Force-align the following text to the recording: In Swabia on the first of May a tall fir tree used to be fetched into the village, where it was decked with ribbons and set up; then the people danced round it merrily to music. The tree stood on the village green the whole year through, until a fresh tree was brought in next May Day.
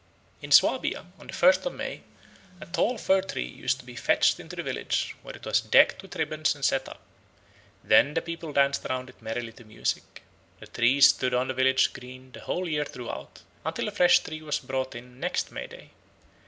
In 0.41 0.49
Swabia 0.49 1.05
on 1.19 1.27
the 1.27 1.33
first 1.33 1.63
of 1.63 1.73
May 1.75 2.01
a 2.59 2.65
tall 2.65 2.97
fir 2.97 3.21
tree 3.21 3.45
used 3.45 3.77
to 3.79 3.85
be 3.85 3.95
fetched 3.95 4.39
into 4.39 4.55
the 4.55 4.63
village, 4.63 5.13
where 5.21 5.35
it 5.35 5.45
was 5.45 5.61
decked 5.61 6.01
with 6.01 6.15
ribbons 6.15 6.55
and 6.55 6.65
set 6.65 6.89
up; 6.89 7.01
then 7.83 8.15
the 8.15 8.21
people 8.23 8.51
danced 8.51 8.87
round 8.89 9.11
it 9.11 9.21
merrily 9.21 9.51
to 9.51 9.63
music. 9.63 10.23
The 10.59 10.65
tree 10.65 11.01
stood 11.01 11.35
on 11.35 11.49
the 11.49 11.53
village 11.53 11.93
green 11.93 12.31
the 12.31 12.39
whole 12.39 12.67
year 12.67 12.85
through, 12.85 13.11
until 13.63 13.87
a 13.87 13.91
fresh 13.91 14.17
tree 14.23 14.41
was 14.41 14.57
brought 14.57 14.95
in 14.95 15.19
next 15.19 15.51
May 15.51 15.67
Day. 15.67 15.91